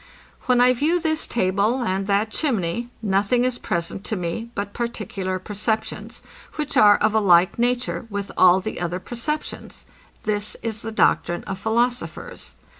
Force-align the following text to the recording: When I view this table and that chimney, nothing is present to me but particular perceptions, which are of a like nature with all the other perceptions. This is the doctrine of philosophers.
When 0.47 0.61
I 0.61 0.73
view 0.73 0.99
this 0.99 1.27
table 1.27 1.83
and 1.83 2.07
that 2.07 2.31
chimney, 2.31 2.89
nothing 3.03 3.45
is 3.45 3.59
present 3.59 4.03
to 4.05 4.15
me 4.15 4.49
but 4.55 4.73
particular 4.73 5.37
perceptions, 5.37 6.23
which 6.55 6.75
are 6.75 6.97
of 6.97 7.13
a 7.13 7.19
like 7.19 7.59
nature 7.59 8.07
with 8.09 8.31
all 8.35 8.59
the 8.61 8.79
other 8.81 8.99
perceptions. 8.99 9.85
This 10.23 10.57
is 10.63 10.79
the 10.81 10.91
doctrine 10.91 11.43
of 11.43 11.59
philosophers. 11.59 12.55